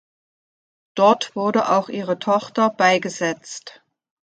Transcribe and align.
Dort 0.95 1.35
wurde 1.35 1.69
auch 1.69 1.87
ihre 1.87 2.17
Tochter 2.17 2.71
beigesetzt. 2.71 3.83